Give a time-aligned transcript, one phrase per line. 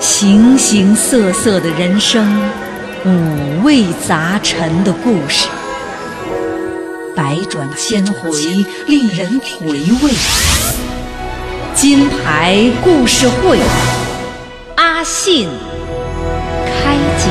[0.00, 2.26] 形形色色的人生，
[3.04, 5.48] 五味杂陈的故事，
[7.16, 8.30] 百转千回，
[8.86, 10.12] 令人回味。
[11.74, 13.58] 金牌故事会，
[14.76, 15.48] 阿信
[16.66, 17.26] 开讲。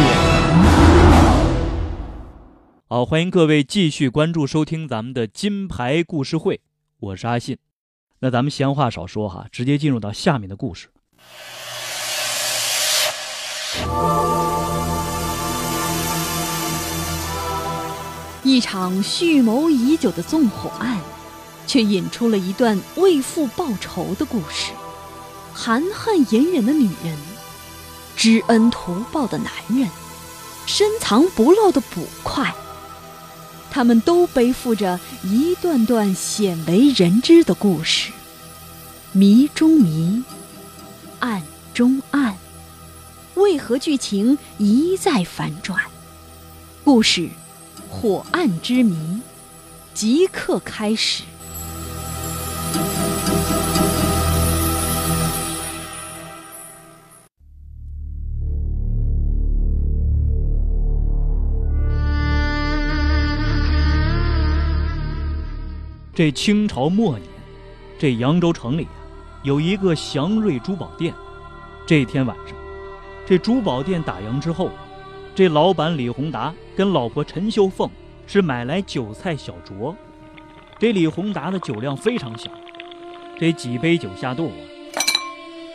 [2.90, 6.60] 好，欢迎各位继续关注收听咱们的金牌故事会，
[7.00, 7.58] 我是阿信。
[8.24, 10.90] 那咱们闲话少说哈，直接进入到下面的故事。
[18.44, 21.00] 一场蓄谋已久的纵火案，
[21.66, 24.72] 却引出了一段为父报仇的故事。
[25.52, 27.18] 含恨隐忍的女人，
[28.16, 29.90] 知恩图报的男人，
[30.68, 32.54] 深藏不露的捕快，
[33.72, 38.12] 他们都背负着一段段鲜为人知的故事，
[39.14, 40.24] 谜中谜，
[41.20, 41.42] 案
[41.74, 42.38] 中案。
[43.36, 45.80] 为何剧情一再反转？
[46.84, 47.22] 故事
[47.90, 48.96] 《火案之谜》
[49.94, 51.24] 即刻开始。
[66.22, 67.28] 这清朝末年，
[67.98, 68.94] 这扬州城里啊，
[69.42, 71.12] 有一个祥瑞珠宝店。
[71.88, 72.56] 这天晚上。
[73.26, 74.70] 这珠宝店打烊之后，
[75.34, 77.90] 这老板李宏达跟老婆陈秀凤
[78.28, 79.96] 是买来酒菜小酌。
[80.78, 82.52] 这李宏达的酒量非常小，
[83.40, 84.62] 这几杯酒下肚啊，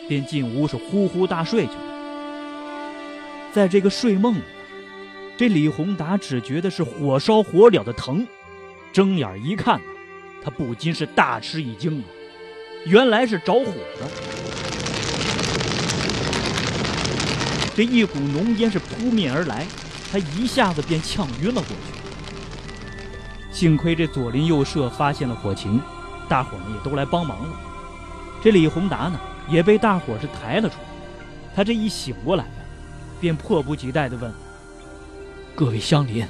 [0.07, 2.71] 便进屋是呼呼大睡去了。
[3.51, 4.41] 在这个睡梦里，
[5.35, 8.25] 这李宏达只觉得是火烧火燎的疼，
[8.93, 9.81] 睁眼一看，
[10.47, 12.05] 他不禁是大吃一惊啊，
[12.85, 14.07] 原来是着火了。
[17.75, 19.67] 这一股浓烟是扑面而来，
[20.09, 21.75] 他一下子便呛晕了过去。
[23.51, 25.81] 幸亏这左邻右舍发现了火情，
[26.29, 27.59] 大伙呢也都来帮忙了。
[28.41, 29.19] 这李宏达呢
[29.49, 30.87] 也被大伙是抬了出来。
[31.53, 32.51] 他这一醒过来呀，
[33.19, 34.31] 便迫不及待地问
[35.53, 36.25] ：“各位乡邻，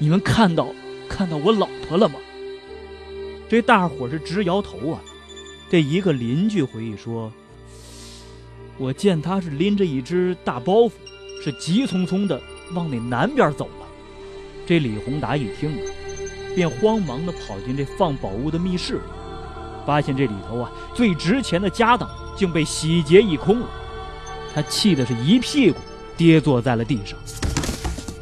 [0.00, 0.66] 你们看到
[1.08, 2.16] 看到我老婆了吗？”
[3.48, 5.00] 这大伙是直摇头啊。
[5.70, 7.32] 这一个邻居回忆说。
[8.76, 10.90] 我见他是拎着一只大包袱，
[11.44, 12.40] 是急匆匆的
[12.74, 13.86] 往那南边走了。
[14.66, 15.80] 这李宏达一听啊，
[16.56, 19.00] 便慌忙的跑进这放宝物的密室里，
[19.86, 23.68] 发现这里头啊最值钱的家当竟被洗劫一空了。
[24.52, 25.78] 他气的是一屁股
[26.16, 27.16] 跌坐在了地上。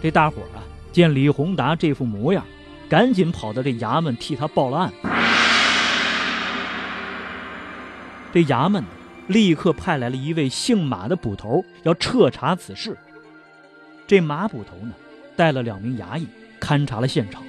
[0.02, 0.60] 这大伙啊
[0.92, 2.44] 见李宏达这副模样，
[2.92, 4.92] 赶紧跑到这衙门替他报了案。
[8.34, 8.84] 这衙门。
[9.28, 12.98] 立刻派来了一位姓马的捕头，要彻查此事。
[14.04, 14.92] 这马捕头呢，
[15.36, 16.26] 带了两名衙役
[16.60, 17.40] 勘察了现场，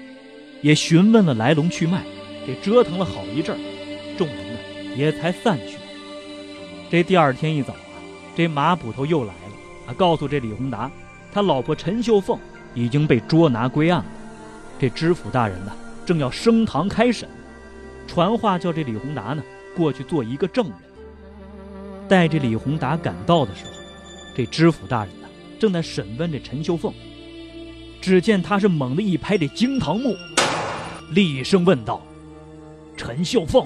[0.62, 2.04] 也询问了来龙去脉。
[2.46, 3.60] 这折腾了好一阵儿，
[4.18, 4.60] 众人呢
[4.96, 5.78] 也才散去。
[6.92, 7.98] 这第二天一早啊，
[8.36, 10.90] 这马捕头又来了，啊，告诉这李宏达，
[11.34, 12.40] 他老婆陈秀凤
[12.76, 14.06] 已经被捉拿归案了。
[14.84, 15.72] 这知府大人呢，
[16.06, 17.26] 正要升堂开审，
[18.06, 19.42] 传话叫这李宏达呢
[19.74, 20.76] 过去做一个证人。
[22.10, 23.72] 带着李宏达赶到的时候，
[24.36, 25.28] 这知府大人呢
[25.58, 26.94] 正在审问这陈秀凤。
[28.02, 30.18] 只见他是猛地一拍这惊堂木，
[31.12, 32.06] 厉声问道
[32.98, 33.66] ：“陈秀凤，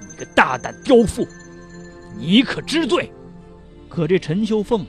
[0.00, 1.28] 你个大胆刁妇，
[2.18, 3.12] 你可知罪？”
[3.86, 4.86] 可这陈秀凤呢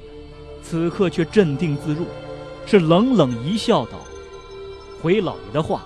[0.64, 2.06] 此刻却镇定自若，
[2.66, 4.00] 是冷冷一笑道
[5.02, 5.86] ：“回老爷的话，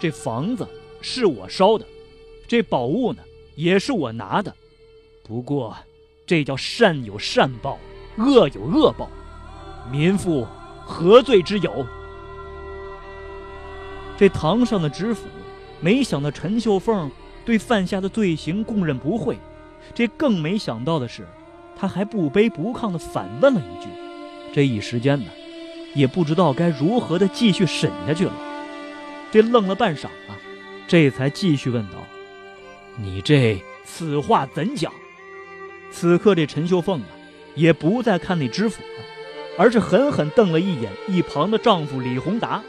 [0.00, 0.66] 这房子
[1.00, 1.84] 是我烧的，
[2.46, 3.22] 这宝物呢
[3.56, 4.54] 也是我拿的，
[5.22, 5.76] 不过……”
[6.26, 7.78] 这叫善有善报，
[8.18, 9.08] 恶有恶报，
[9.90, 10.46] 民妇
[10.84, 11.86] 何罪之有？
[14.18, 15.26] 这堂上的知府
[15.80, 17.10] 没想到陈秀凤
[17.46, 19.38] 对犯下的罪行供认不讳，
[19.94, 21.26] 这更没想到的是，
[21.74, 23.88] 他还不卑不亢的反问了一句。
[24.52, 25.30] 这一时间呢，
[25.98, 28.32] 也不知道该如何的继续审下去了。
[29.32, 30.38] 这愣了半晌啊，
[30.86, 32.06] 这才继续问道
[32.96, 34.92] ：“你这此话怎讲？”
[35.90, 37.08] 此刻，这陈秀凤啊，
[37.56, 39.04] 也不再看那知府了，
[39.58, 42.62] 而是狠狠瞪了一眼一旁的丈夫李宏达，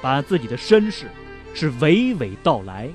[0.00, 1.06] 把自己的身世
[1.52, 2.88] 是娓娓道来。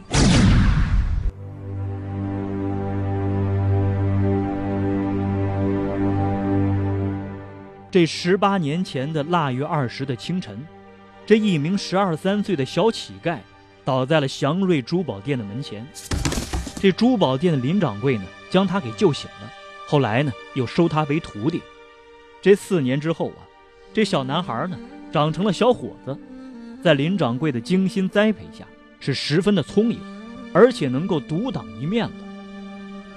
[7.89, 10.61] 这十八年前的腊月二十的清晨，
[11.25, 13.37] 这一名十二三岁的小乞丐
[13.85, 15.87] 倒在了祥瑞珠宝店的门前。
[16.75, 19.51] 这珠宝店的林掌柜呢，将他给救醒了，
[19.87, 21.61] 后来呢，又收他为徒弟。
[22.41, 23.47] 这四年之后啊，
[23.93, 24.77] 这小男孩呢，
[25.11, 26.17] 长成了小伙子，
[26.83, 28.65] 在林掌柜的精心栽培下，
[28.99, 29.97] 是十分的聪颖，
[30.51, 32.13] 而且能够独当一面了。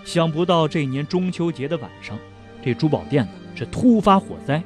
[0.05, 2.17] 想不到这年中秋节的晚上，
[2.65, 4.63] 这珠宝店呢是突发火灾。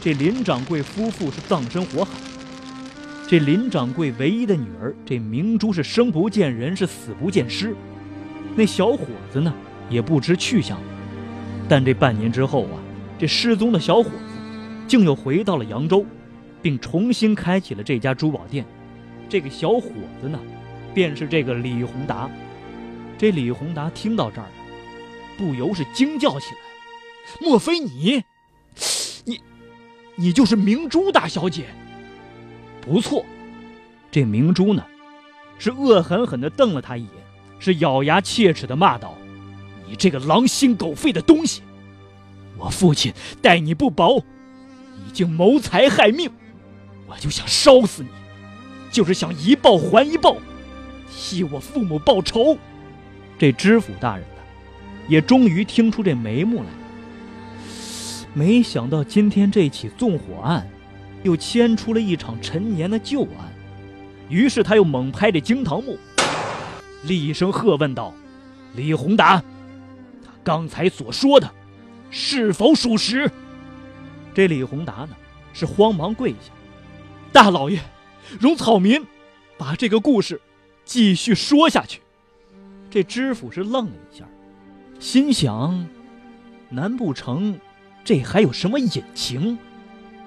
[0.00, 2.10] 这林掌柜夫妇是葬身火海，
[3.26, 7.74] 这林掌柜唯一的女儿这明珠是生不见人，是死不见尸。
[8.54, 9.52] 那小伙子呢，
[9.90, 10.78] 也不知去向。
[11.68, 12.78] 但这半年之后啊，
[13.18, 14.34] 这失踪的小伙子
[14.86, 16.06] 竟又回到了扬州，
[16.62, 18.64] 并重新开启了这家珠宝店。
[19.28, 19.90] 这个小伙
[20.22, 20.38] 子呢，
[20.94, 22.30] 便是这个李宏达。
[23.18, 24.46] 这李宏达听到这儿，
[25.38, 26.58] 不由是惊叫起来
[27.40, 28.24] ：“莫非你？
[29.24, 29.40] 你，
[30.16, 31.68] 你就是明珠大小姐？
[32.82, 33.24] 不错。”
[34.10, 34.84] 这明珠呢，
[35.58, 37.12] 是恶狠狠地瞪了他一眼。
[37.60, 39.16] 是咬牙切齿的骂道
[39.84, 41.60] ：“你这个狼心狗肺的东西！
[42.56, 43.12] 我父亲
[43.42, 44.22] 待你不薄，
[45.04, 46.30] 已经谋财害命，
[47.08, 48.08] 我就想烧死你，
[48.92, 50.36] 就是想一报还一报，
[51.10, 52.56] 替我父母报仇。”
[53.40, 54.24] 这知府大人，
[55.08, 56.68] 也终于听出这眉目来。
[58.34, 60.68] 没想到今天这起纵火案，
[61.22, 63.52] 又牵出了一场陈年的旧案，
[64.28, 65.98] 于是他又猛拍着惊堂木。
[67.04, 68.12] 厉声喝问道
[68.76, 69.42] ：“李宏达，
[70.24, 71.50] 他刚才所说的，
[72.10, 73.30] 是否属实？”
[74.34, 75.10] 这李宏达呢，
[75.52, 76.52] 是慌忙跪下
[77.32, 77.80] ：“大老爷，
[78.38, 79.02] 容草民
[79.56, 80.40] 把这个故事
[80.84, 82.00] 继续说下去。”
[82.90, 84.24] 这知府是愣了一下，
[84.98, 85.86] 心想
[86.70, 87.58] ：“难不成
[88.04, 89.56] 这还有什么隐情？”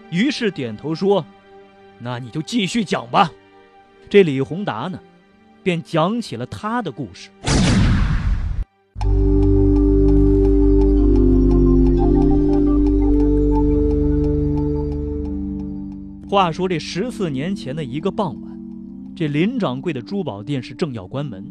[0.09, 1.25] 于是点头说
[1.99, 3.31] ：“那你就继续讲吧。”
[4.09, 4.99] 这李宏达呢？
[5.63, 7.29] 便讲起了他的故事。
[16.27, 18.59] 话说这十四年前的一个傍晚，
[19.15, 21.45] 这林掌柜的珠宝店是正要关门，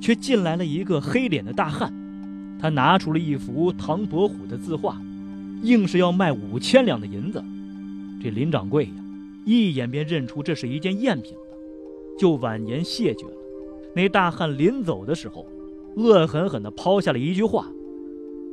[0.00, 1.92] 却进来了一个黑脸的大汉。
[2.60, 5.00] 他拿出了一幅唐伯虎的字画，
[5.62, 7.42] 硬是要卖五千两的银子。
[8.22, 8.90] 这林掌柜呀，
[9.46, 11.56] 一眼便认出这是一件赝品了，
[12.18, 13.32] 就婉言谢绝了。
[13.94, 15.46] 那大汉临走的时候，
[15.96, 17.66] 恶狠狠地抛下了一句话：“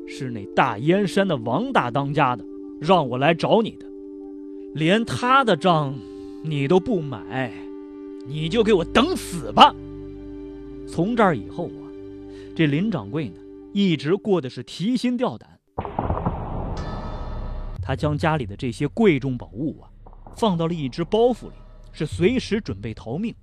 [0.07, 2.45] 是那大燕山的王大当家的，
[2.79, 3.85] 让我来找你的。
[4.73, 5.93] 连他的账，
[6.43, 7.51] 你都不买，
[8.25, 9.75] 你就给我等死吧！”
[10.87, 11.83] 从这儿以后啊，
[12.55, 13.33] 这林掌柜呢，
[13.73, 15.59] 一直过的是提心吊胆。
[17.81, 19.89] 他将家里的这些贵重宝物啊，
[20.35, 21.53] 放到了一只包袱里，
[21.91, 23.33] 是随时准备逃命。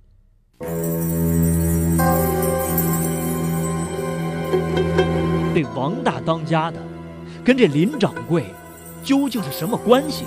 [5.53, 6.79] 这王大当家的，
[7.43, 8.43] 跟这林掌柜
[9.03, 10.25] 究竟是什么关系？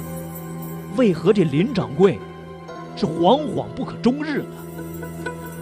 [0.96, 2.18] 为何这林掌柜
[2.96, 4.50] 是惶惶不可终日呢？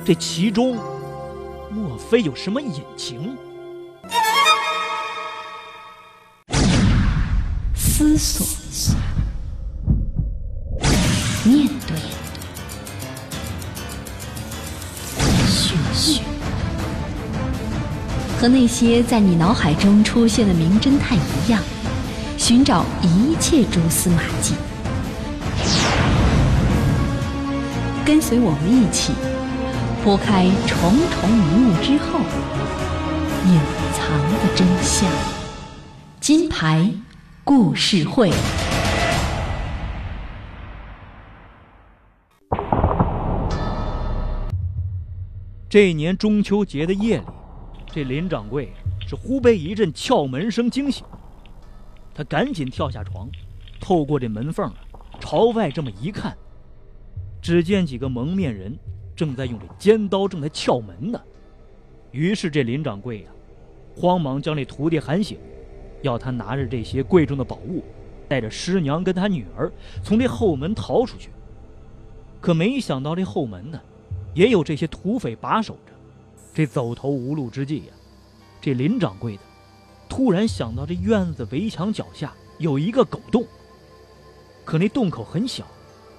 [0.04, 0.78] 这其中
[1.70, 3.36] 莫非有什么隐情？
[8.16, 8.96] 思索，
[11.44, 11.96] 面对。
[18.38, 21.62] 和那些在你脑海中出现的名侦探一样，
[22.36, 24.54] 寻找一切蛛丝马迹，
[28.04, 29.14] 跟随我们一起
[30.04, 30.78] 拨开重
[31.10, 32.20] 重迷雾之后
[33.46, 33.58] 隐
[33.94, 35.08] 藏的真相。
[36.20, 36.90] 金牌
[37.48, 38.28] 故事会。
[45.68, 47.24] 这一年中秋节的夜里。
[47.86, 48.72] 这林掌柜
[49.06, 51.06] 是忽被一阵撬门声惊醒，
[52.12, 53.30] 他赶紧跳下床，
[53.80, 54.74] 透过这门缝啊，
[55.20, 56.36] 朝外这么一看，
[57.40, 58.76] 只见几个蒙面人
[59.14, 61.20] 正在用这尖刀正在撬门呢。
[62.10, 63.28] 于是这林掌柜呀，
[63.94, 65.38] 慌忙将这徒弟喊醒，
[66.06, 67.84] 要他拿着这些贵重的宝物，
[68.26, 69.70] 带着师娘跟他女儿
[70.02, 71.30] 从这后门逃出去。
[72.40, 73.80] 可没想到这后门呢，
[74.32, 75.92] 也有这些土匪把守着。
[76.54, 77.92] 这走投无路之际呀，
[78.60, 79.42] 这林掌柜的
[80.08, 83.44] 突然想到，这院子围墙脚下有一个狗洞，
[84.64, 85.66] 可那洞口很小，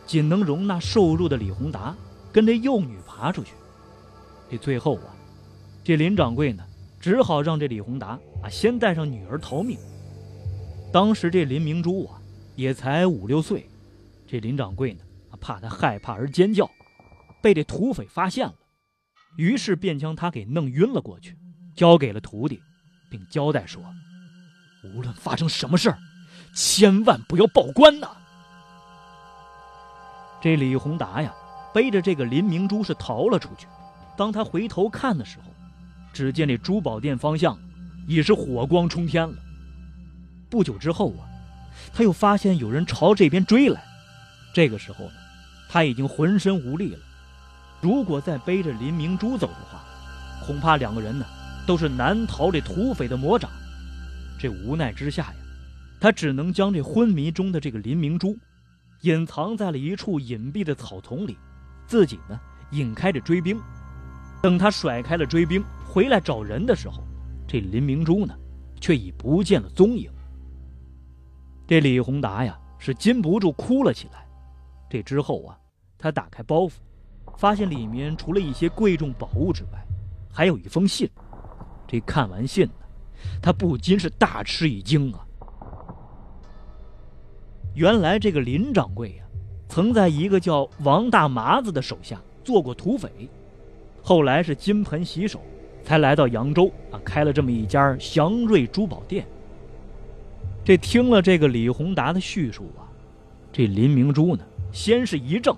[0.06, 1.96] 仅能容纳瘦弱的李宏达
[2.32, 3.53] 跟这幼女爬出去。
[4.51, 5.15] 这最后啊，
[5.84, 6.63] 这林掌柜呢，
[7.08, 9.80] 只好让这李宏达啊先带上女儿逃命。
[10.92, 12.20] 当时这林明珠啊
[12.58, 13.66] 也才五六岁，
[14.28, 15.00] 这林掌柜呢
[15.40, 16.70] 怕他害怕而尖叫，
[17.42, 18.54] 被这土匪发现了。
[19.38, 21.38] 于是便将他给弄晕了过去。
[21.78, 22.62] 交给了徒弟，
[23.10, 23.82] 并交代说
[24.84, 25.98] ：“无论发生什么事儿，
[26.54, 28.10] 千万不要报官呐。”
[30.44, 31.34] 这李宏达呀，
[31.74, 33.66] 背着这个林明珠是逃了出去。
[34.18, 35.46] 当他回头看的时候，
[36.14, 37.58] 只见这珠宝店方向
[38.08, 39.36] 已是火光冲天了。
[40.50, 41.28] 不久之后啊，
[41.94, 43.84] 他又发现有人朝这边追来。
[44.54, 45.12] 这个时候呢，
[45.70, 47.00] 他已经浑身无力了。
[47.82, 49.84] 如果再背着林明珠走的话，
[50.46, 51.26] 恐怕两个人呢
[51.68, 53.52] 都是难逃这土匪的魔掌。
[54.40, 55.36] 这无奈之下呀，
[56.00, 58.38] 他只能将这昏迷中的这个林明珠
[59.02, 61.38] 隐藏在了一处隐蔽的草丛里，
[61.86, 62.40] 自己呢
[62.72, 63.60] 引开着追兵。
[64.42, 65.64] 等他甩开了追兵
[65.98, 67.01] 回来找人的时候，
[67.48, 68.38] 这林明珠呢
[68.80, 70.12] 却已不见了踪影。
[71.66, 74.24] 这李宏达呀是禁不住哭了起来。
[74.88, 75.58] 这之后啊，
[75.98, 76.74] 他打开包袱，
[77.36, 79.84] 发现里面除了一些贵重宝物之外，
[80.32, 81.10] 还有一封信。
[81.88, 82.86] 这看完信呢，
[83.42, 85.25] 他不禁是大吃一惊啊！
[87.74, 89.24] 原来这个林掌柜呀，
[89.68, 93.27] 曾在一个叫王大麻子的手下做过土匪，
[94.04, 95.42] 后来是金盆洗手，
[95.88, 99.25] 才来到扬州啊，开了这么一家祥瑞珠宝店。
[100.65, 102.84] 这听了这个李宏达的叙述啊，
[103.53, 104.44] 这林明珠呢？
[104.74, 105.56] 先是一怔，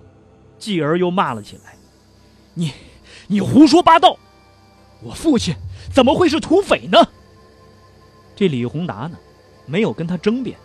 [0.60, 1.76] 继而又骂了起来
[2.54, 2.72] ：“你，
[3.26, 4.20] 你胡说八道！
[5.02, 5.56] 我父亲
[5.92, 7.00] 怎么会是土匪呢？”
[8.38, 9.18] 这李宏达呢，
[9.66, 10.56] 没有跟他争辩，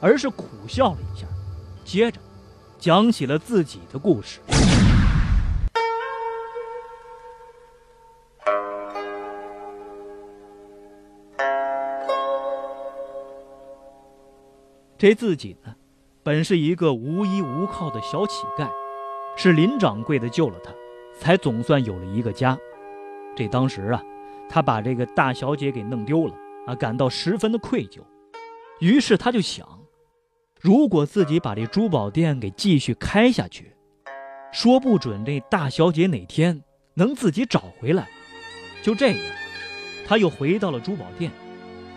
[0.00, 1.26] 而是苦笑了一下，
[1.84, 2.20] 接着
[2.78, 4.38] 讲起了自己的故事。
[15.00, 15.74] 这自己呢？
[16.22, 18.68] 本是一个无依无靠的小乞丐，
[19.34, 20.70] 是林掌柜的救了他，
[21.18, 22.54] 才总算有了一个家。
[23.34, 24.02] 这当时啊，
[24.46, 26.34] 他把这个大小姐给弄丢了
[26.66, 28.00] 啊，感到十分的愧疚。
[28.78, 29.66] 于是他就想，
[30.60, 33.74] 如果自己把这珠宝店给继续开下去，
[34.52, 38.06] 说不准这大小姐哪天能自己找回来。
[38.82, 39.18] 就这样，
[40.06, 41.32] 他又回到了珠宝店，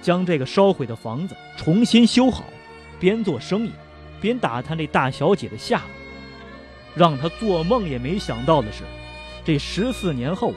[0.01, 2.45] 将这个烧毁的房子重新修好，
[3.03, 3.71] 边做生意。
[4.21, 8.83] 边打探这大小姐的下落，让他做梦也没想到的是，
[9.43, 10.55] 这十四年后啊，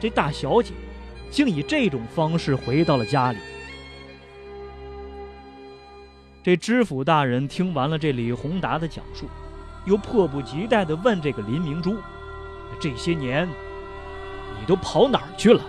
[0.00, 0.72] 这大小姐
[1.30, 3.38] 竟以这种方式回到了家里。
[6.42, 9.26] 这知府大人听完了这李宏达的讲述，
[9.84, 11.96] 又迫不及待地问这个林明珠
[12.80, 13.46] ：“这些年，
[14.58, 15.60] 你都跑哪儿去了？”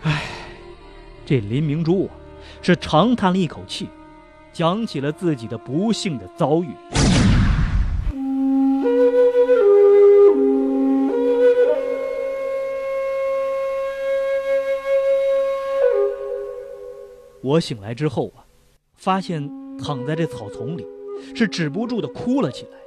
[0.00, 0.22] 唉，
[1.26, 2.16] 这林明珠啊，
[2.62, 3.90] 是长叹了一口气。
[4.52, 6.68] 讲起了自己的不幸的遭遇。
[17.44, 18.44] 我醒来之后啊，
[18.94, 20.86] 发现躺在这草丛里，
[21.34, 22.78] 是止不住的哭了起来。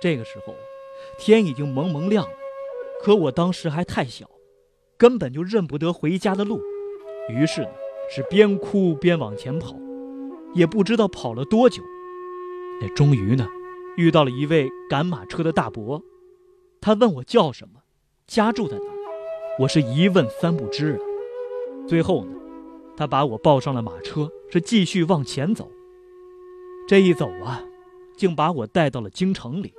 [0.00, 0.54] 这个时候，
[1.18, 2.30] 天已经蒙蒙亮了，
[3.02, 4.26] 可我当时还太小，
[4.96, 6.62] 根本就认不得回家的路，
[7.28, 7.68] 于是呢，
[8.10, 9.76] 是边哭边往前跑。
[10.54, 11.82] 也不知道跑了多久，
[12.80, 13.46] 那终于呢，
[13.96, 16.02] 遇到了一位赶马车的大伯，
[16.80, 17.80] 他问我叫什么，
[18.26, 18.84] 家住在哪，
[19.60, 21.00] 我是一问三不知啊。
[21.86, 22.32] 最后呢，
[22.96, 25.70] 他把我抱上了马车，是继续往前走。
[26.88, 27.62] 这一走啊，
[28.16, 29.72] 竟把我带到了京城里。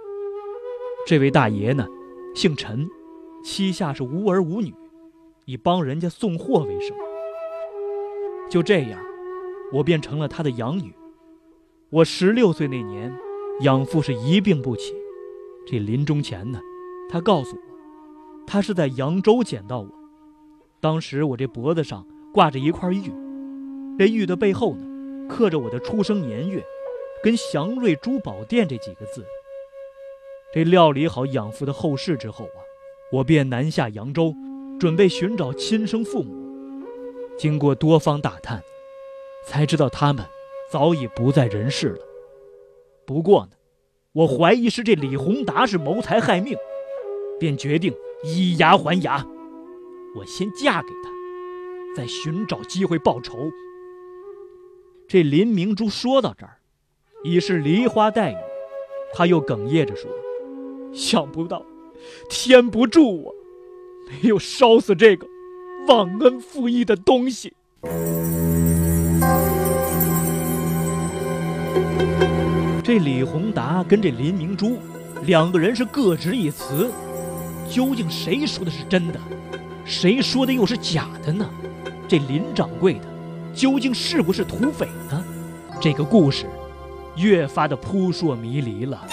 [1.07, 1.88] 这位大爷呢，
[2.35, 2.88] 姓陈，
[3.43, 4.73] 膝下是无儿无女，
[5.45, 6.95] 以帮人家送货为生。
[8.49, 9.08] 就这样。
[9.71, 10.93] 我变成了他的养女。
[11.89, 13.11] 我十六岁那年，
[13.61, 14.93] 养父是一病不起。
[15.65, 16.59] 这临终前呢，
[17.09, 17.61] 他告诉我，
[18.47, 19.89] 他是在扬州捡到我。
[20.79, 23.11] 当时我这脖子上挂着一块玉，
[23.97, 26.63] 这玉的背后呢，刻着我的出生年月，
[27.23, 29.25] 跟祥瑞珠宝店这几个字。
[30.53, 32.59] 这料理好养父的后事之后啊，
[33.11, 34.33] 我便南下扬州，
[34.79, 36.33] 准备寻找亲生父母。
[37.38, 38.63] 经过多方打探。
[39.46, 40.25] 才知道他们
[40.72, 42.00] 早已不在人世了。
[43.05, 43.51] 不过呢，
[44.13, 46.55] 我怀疑是这李宏达是谋财害命，
[47.39, 47.93] 便决定
[48.24, 49.25] 以牙还牙。
[50.15, 51.10] 我先嫁给他，
[51.96, 53.50] 再寻找机会报仇。
[55.08, 56.58] 这林明珠说到这儿，
[57.24, 58.38] 已是梨花带雨，
[59.13, 60.10] 他又哽咽着说
[60.93, 61.65] ：“想不到，
[62.29, 63.34] 天不助我，
[64.08, 65.27] 没有烧死这个
[65.88, 67.53] 忘恩负义的东西。”
[72.89, 74.79] 这李宏达跟这林明珠
[75.22, 76.91] 两个人是各执一词，
[77.69, 79.19] 究竟谁说的是真的，
[79.86, 81.48] 谁说的又是假的呢？
[82.08, 83.01] 这林掌柜的
[83.53, 85.24] 究竟是不是土匪呢？
[85.79, 86.48] 这个故事
[87.15, 89.05] 越发的扑朔迷离了。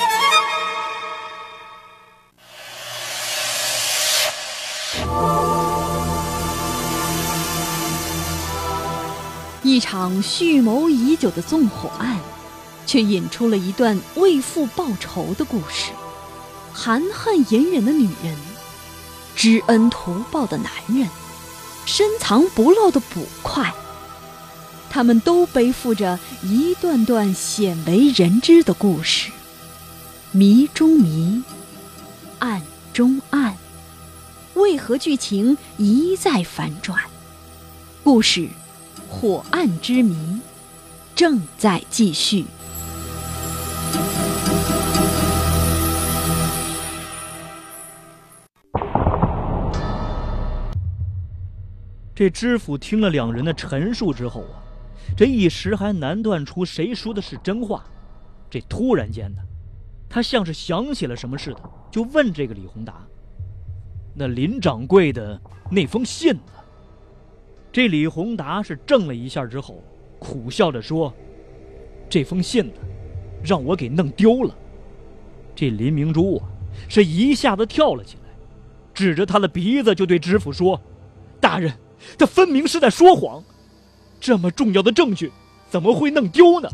[9.62, 12.18] 一场蓄谋已久的纵火案，
[12.86, 15.90] 却引出了一段为父报仇的故事。
[16.72, 18.36] 含恨隐忍的女人，
[19.34, 21.08] 知恩图报的男人，
[21.84, 23.74] 深藏不露的捕快，
[24.88, 29.30] 他们都背负着一段段鲜为人知的故事，
[30.32, 31.42] 谜中谜，
[32.38, 32.62] 案
[32.92, 33.56] 中案，
[34.54, 36.98] 为何剧情一再反转？
[38.04, 38.48] 故事。
[39.08, 40.40] 火案之谜
[41.14, 42.44] 正在继续。
[52.16, 54.64] 这知府听了两人的陈述之后啊，
[55.14, 57.84] 这一时还难断出谁说的是真话。
[58.48, 59.42] 这突然间呢，
[60.08, 63.06] 他像是想起了什么似的，就问这个李宏达
[64.16, 65.38] ：“那林掌柜的
[65.70, 66.40] 那封信呢？”
[67.70, 69.84] 这李宏达是怔了一下之后，
[70.18, 71.12] 苦笑着说
[72.08, 72.80] ：“这封信呢，
[73.44, 74.56] 让我给弄丢了。”
[75.54, 76.48] 这林明珠啊，
[76.88, 78.30] 是一下子跳了起来，
[78.94, 80.80] 指着他的鼻子就对知府说
[81.38, 81.70] ：“大人，
[82.18, 83.42] 他分明是在说谎！
[84.20, 85.32] 这么重要的证据，
[85.70, 86.68] 怎么会弄丢呢？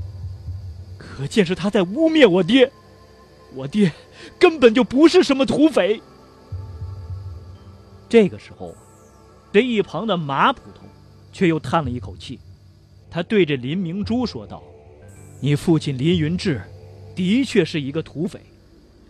[0.98, 2.70] 可见是他在污蔑我爹。
[3.54, 3.92] 我爹
[4.38, 6.00] 根本就不是什么土匪。”
[8.08, 8.74] 这个时候，
[9.52, 10.82] 这一旁的马捕头。
[11.34, 12.38] 却又叹了一口气，
[13.10, 14.62] 他对着林明珠说道
[15.40, 16.60] ：“你父亲林云志，
[17.16, 18.38] 的确是一个土匪。”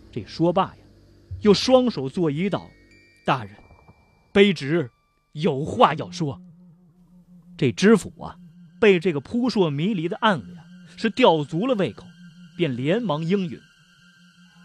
[0.09, 0.77] 这说罢呀，
[1.41, 2.65] 又双手作揖道
[3.27, 3.53] ：“大人，
[4.31, 4.89] 卑职
[5.33, 6.41] 有话要说。”
[7.55, 8.35] 这知府啊，
[8.79, 10.63] 被这个扑朔迷离的案子呀，
[10.97, 12.05] 是吊足了胃口，
[12.57, 13.59] 便连忙应允。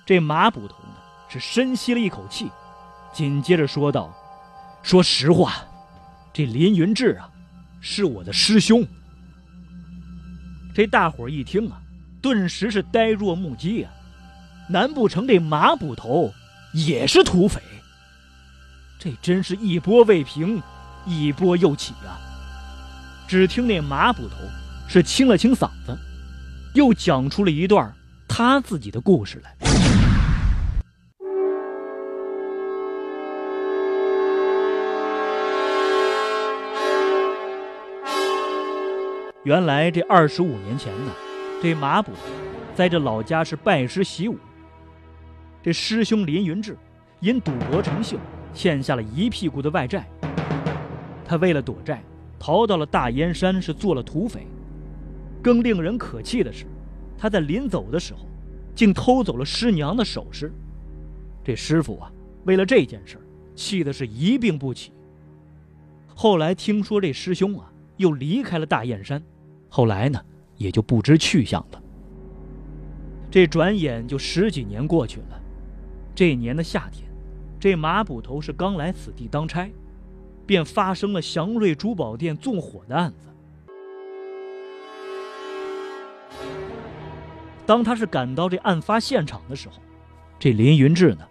[0.06, 0.94] 这马捕头呢，
[1.28, 2.50] 是深吸了一口气，
[3.12, 4.14] 紧接着说道
[4.82, 5.56] ：“说实话，
[6.32, 7.28] 这林云志啊。”
[7.80, 8.84] 是我的师兄。
[10.74, 11.80] 这大伙一听啊，
[12.20, 13.92] 顿时是呆若木鸡啊！
[14.68, 16.32] 难不成这马捕头
[16.72, 17.62] 也是土匪？
[19.00, 20.60] 这真是一波未平，
[21.06, 22.18] 一波又起啊！
[23.28, 24.34] 只听那马捕头
[24.88, 25.96] 是清了清嗓子，
[26.74, 27.94] 又讲出了一段
[28.26, 29.54] 他自己的故事来。
[39.44, 41.12] 原来这二十五年前呢，
[41.62, 42.18] 这马捕头
[42.74, 44.36] 在这老家是拜师习武。
[45.62, 46.76] 这师兄林云志
[47.20, 48.18] 因赌博成性，
[48.58, 50.04] 欠下了一屁股的外债。
[51.24, 52.02] 他为了躲债，
[52.40, 54.48] 逃到了大燕山，是做了土匪。
[55.40, 56.66] 更令人可气的是，
[57.16, 58.26] 他在临走的时候，
[58.74, 60.52] 竟偷走了师娘的首饰。
[61.44, 62.10] 这师傅啊，
[62.46, 63.16] 为了这件事，
[63.54, 64.90] 气的是一病不起。
[66.12, 69.22] 后来听说这师兄啊，又离开了大燕山。
[69.68, 70.20] 后来呢，
[70.56, 71.80] 也就不知去向了。
[73.30, 75.40] 这转眼就十几年过去了。
[76.12, 77.07] 这年的夏天，
[77.60, 79.68] 这马捕头是刚来此地当差，
[80.46, 83.28] 便发生了祥瑞珠宝店纵火的案子。
[87.66, 89.74] 当他是赶到这案发现场的时候，
[90.38, 91.26] 这林云志呢，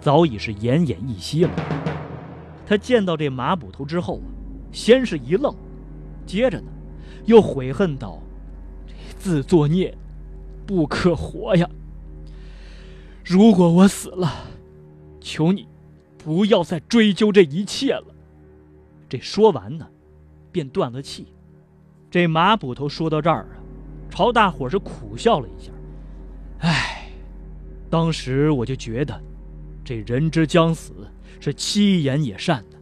[0.00, 1.50] 早已是奄奄一息了。
[2.64, 4.28] 他见到这马捕头之后啊，
[4.70, 5.54] 先是一愣。
[6.24, 6.70] 接着呢，
[7.26, 8.22] 又悔恨道
[9.18, 9.92] ：“自作孽，
[10.64, 11.68] 不可活呀！
[13.24, 14.32] 如果我死了，
[15.22, 15.66] 求你
[16.18, 18.06] 不要再追究这一切了。”
[19.08, 19.88] 这说完呢，
[20.50, 21.32] 便断了气。
[22.10, 23.56] 这马捕头说到这儿啊，
[24.10, 25.70] 朝大伙是苦笑了一下
[26.60, 27.08] ：“唉，
[27.88, 29.18] 当时我就觉得，
[29.84, 30.92] 这人之将死，
[31.40, 32.76] 是七言也善的。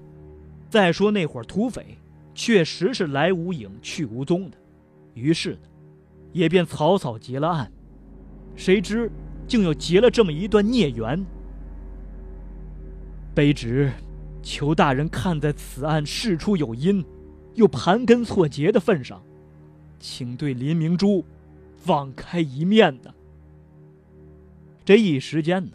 [0.68, 1.96] 再说那会儿土匪……”
[2.32, 4.56] 确实是来无影去无踪的，
[5.12, 5.58] 于是呢，
[6.32, 7.70] 也便草草结了案。
[8.54, 9.10] 谁知
[9.46, 11.22] 竟又结了这么一段孽缘。
[13.34, 13.92] 卑职
[14.42, 17.04] 求大人看在此案事出有因，
[17.54, 19.22] 又盘根错节的份上，
[19.98, 21.24] 请对林明珠
[21.86, 23.14] 网开一面呢。
[24.84, 25.72] 这一时间呢，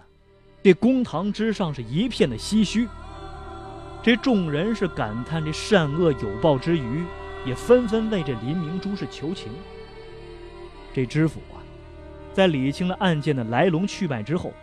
[0.64, 2.88] 这公堂之上是一片的唏嘘。
[4.04, 7.04] 这众人是感叹这善恶有报之余，
[7.46, 9.52] 也纷纷为这林明珠是求情。
[10.94, 11.58] 这知府啊，
[12.34, 14.54] 在理清了案件的来龙去脉之后，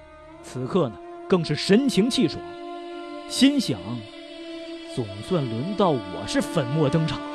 [0.42, 0.96] 此刻呢
[1.28, 2.40] 更是神清气爽，
[3.28, 3.78] 心想
[4.94, 7.26] 总算轮到我是粉墨登场了。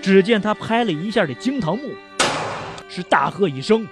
[0.00, 1.94] 只见他拍了一下这惊堂木，
[2.88, 3.86] 是大喝一声：“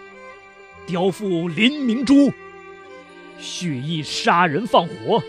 [0.87, 2.33] 刁妇林明珠，
[3.39, 5.23] 蓄意杀人放火，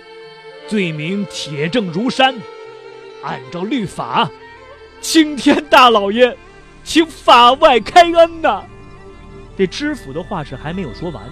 [0.67, 2.35] 罪名铁证如山。
[3.23, 4.29] 按照律法，
[5.01, 6.37] 青天大老爷，
[6.83, 8.63] 请法外开恩呐！”
[9.57, 11.23] 这知府的话是还没有说完，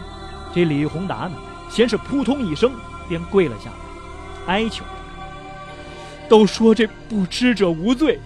[0.53, 1.37] 这李宏达呢，
[1.69, 2.73] 先是扑通一声
[3.07, 3.84] 便跪了下来，
[4.47, 4.83] 哀求
[6.29, 8.19] ：“都说这不知者无罪。”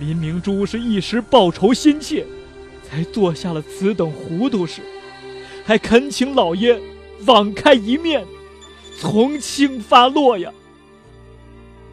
[0.00, 2.24] 林明珠是一时报仇心切，
[2.88, 4.80] 才做下了此等糊涂事，
[5.64, 6.80] 还恳请老爷
[7.26, 8.24] 网开一面，
[8.96, 10.52] 从轻发落呀。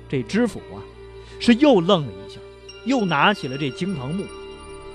[0.08, 0.78] 这知府啊，
[1.40, 2.40] 是又愣了一下，
[2.86, 4.24] 又拿起了这惊堂木，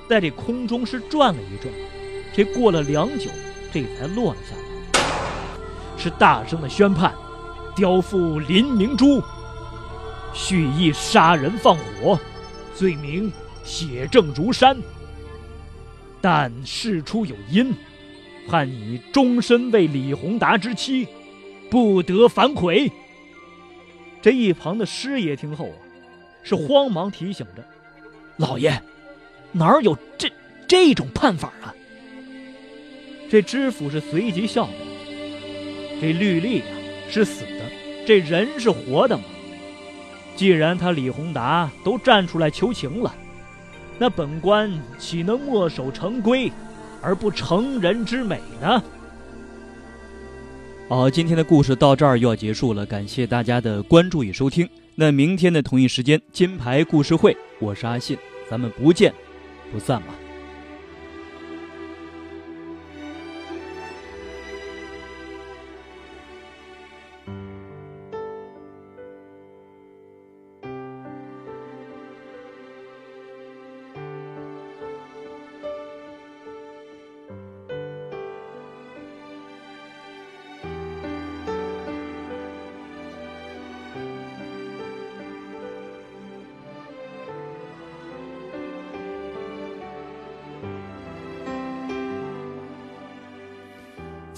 [0.09, 1.75] 在这空中是转了一转，
[2.33, 3.29] 这过了良久，
[3.73, 5.01] 这才落了下来，
[5.99, 7.13] 是大声的宣判：
[7.75, 9.23] 刁妇林明珠，
[10.35, 12.19] 蓄意杀人放火。
[12.75, 13.31] 罪名
[13.63, 14.77] 铁证如山，
[16.21, 17.75] 但事出有因，
[18.49, 21.07] 判你终身为李宏达之妻，
[21.69, 22.91] 不得反悔。
[24.23, 25.77] 这一旁的师爷听后啊，
[26.43, 27.63] 是慌忙提醒着
[28.39, 28.83] ：“老爷，
[29.53, 30.33] 哪有这
[30.67, 31.75] 这种判法啊？”
[33.31, 34.73] 这知府是随即笑道
[36.01, 36.73] ：“这律例啊
[37.11, 37.45] 是死，
[38.07, 39.25] 这人是活的嘛。”
[40.37, 43.15] 既然他李宏达都站出来求情了，
[43.99, 46.51] 那本官岂能墨守成规，
[47.03, 48.83] 而不成人之美呢？
[50.89, 54.67] 好，今天的故事到这儿又要结束了，感谢大家的关注与收听。
[54.95, 58.17] 那明天的同一时间，金牌故事会，我是阿信，
[58.51, 59.13] 咱们不见
[59.71, 60.15] 不散吧。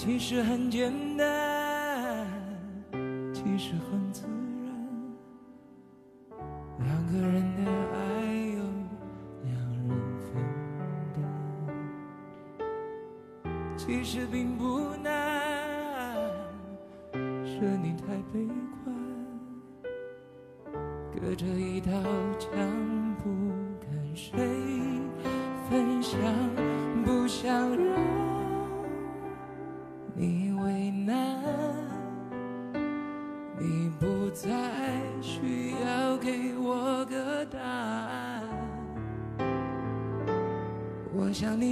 [0.04, 2.26] 其实很简单，
[3.32, 4.01] 其实很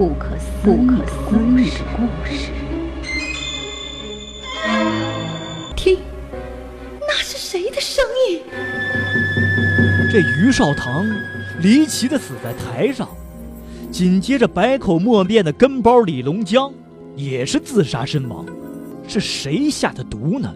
[0.00, 1.82] 不可思议的故事。
[1.94, 2.50] 故事。
[5.76, 5.98] 听，
[7.06, 8.40] 那是谁的声音？
[10.10, 11.06] 这于少棠
[11.58, 13.06] 离奇的死在台上，
[13.92, 16.72] 紧接着百口莫辩的跟包李龙江
[17.14, 18.46] 也是自杀身亡，
[19.06, 20.50] 是谁下的毒呢？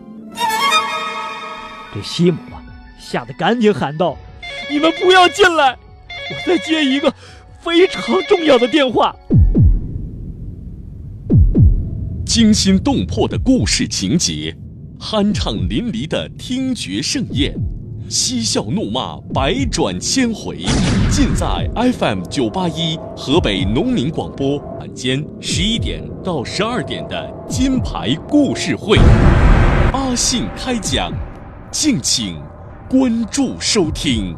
[1.95, 2.65] 这西姆啊，
[2.99, 4.17] 吓得赶紧喊道
[4.73, 5.77] ：“你们不要进来，
[6.31, 7.13] 我再接一个
[7.61, 9.15] 非常重要的电话。”
[12.35, 14.53] 惊心动魄的故事情节，
[14.99, 17.55] 酣畅淋漓的听觉盛宴，
[18.09, 20.59] 嬉笑怒骂百转千回，
[21.09, 28.99] 尽在 FM 九八一河北农民广播晚间十一点到十二点的金牌故事会，
[29.93, 31.13] 阿信开讲，
[31.71, 32.35] 敬请
[32.91, 34.37] 关注收听。